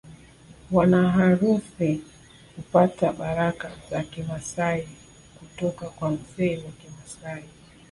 [0.71, 2.01] Wanaharusi
[2.55, 4.87] hupata baraka za Kimasai
[5.39, 7.43] kutoka kwa mzee wa Kimasai